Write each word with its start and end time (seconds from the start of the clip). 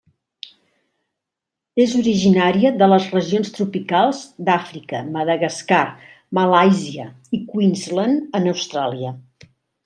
És 1.83 1.91
originària 1.99 2.71
de 2.81 2.87
les 2.93 3.05
regions 3.17 3.53
tropicals 3.57 4.23
d'Àfrica, 4.47 5.03
Madagascar, 5.19 5.83
Malàisia 6.39 7.07
i 7.39 7.43
Queensland 7.53 8.41
en 8.41 8.51
Austràlia. 8.55 9.15